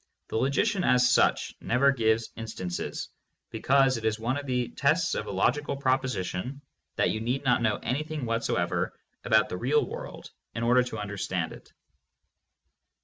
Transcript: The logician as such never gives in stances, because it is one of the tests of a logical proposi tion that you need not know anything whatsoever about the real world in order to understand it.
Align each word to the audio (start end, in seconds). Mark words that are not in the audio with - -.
The 0.29 0.35
logician 0.35 0.83
as 0.83 1.11
such 1.11 1.53
never 1.61 1.91
gives 1.91 2.31
in 2.35 2.47
stances, 2.47 3.09
because 3.51 3.97
it 3.97 4.03
is 4.03 4.17
one 4.19 4.35
of 4.35 4.47
the 4.47 4.69
tests 4.69 5.13
of 5.13 5.27
a 5.27 5.31
logical 5.31 5.77
proposi 5.79 6.25
tion 6.25 6.61
that 6.95 7.11
you 7.11 7.21
need 7.21 7.43
not 7.43 7.61
know 7.61 7.77
anything 7.83 8.25
whatsoever 8.25 8.97
about 9.23 9.49
the 9.49 9.57
real 9.57 9.85
world 9.85 10.31
in 10.55 10.63
order 10.63 10.81
to 10.81 10.97
understand 10.97 11.53
it. 11.53 11.71